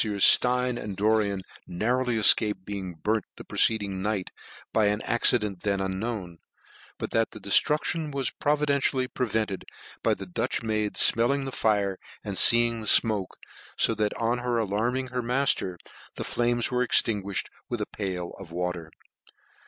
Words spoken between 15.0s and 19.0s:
her matter, the flames were extinguished by a pail of water.